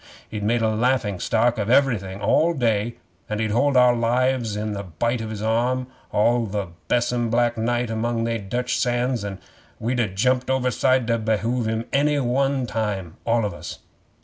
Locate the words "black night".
7.29-7.91